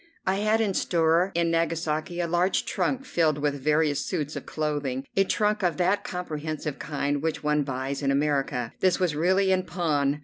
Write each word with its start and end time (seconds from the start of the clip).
I 0.25 0.37
had 0.37 0.61
in 0.61 0.73
store 0.73 1.31
in 1.35 1.51
Nagasaki 1.51 2.19
a 2.21 2.27
large 2.27 2.65
trunk 2.65 3.05
filled 3.05 3.37
with 3.37 3.61
various 3.61 4.03
suits 4.03 4.35
of 4.35 4.47
clothing, 4.47 5.05
a 5.15 5.23
trunk 5.23 5.61
of 5.61 5.77
that 5.77 6.03
comprehensive 6.03 6.79
kind 6.79 7.21
which 7.21 7.43
one 7.43 7.61
buys 7.61 8.01
in 8.01 8.09
America. 8.09 8.73
This 8.79 8.99
was 8.99 9.15
really 9.15 9.51
in 9.51 9.61
pawn. 9.61 10.19